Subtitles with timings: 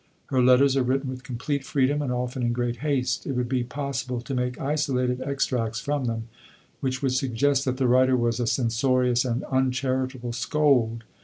[0.31, 3.27] Her letters are written with complete freedom and often in great haste.
[3.27, 6.27] It would be possible to make isolated extracts from them
[6.79, 11.03] which would suggest that the writer was a censorious and uncharitable scold.